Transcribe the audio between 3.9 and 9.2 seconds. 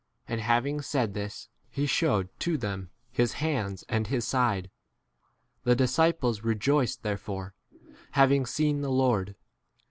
his side. The disciples rejoiced therefore, having seen the 21